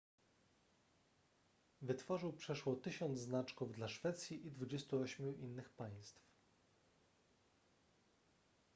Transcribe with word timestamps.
wytworzył 1.81 2.33
przeszło 2.33 2.75
1000 2.75 3.19
znaczków 3.19 3.71
dla 3.73 3.87
szwecji 3.87 4.47
i 4.47 4.51
28 4.51 5.39
innych 5.41 5.69
państw 5.69 6.23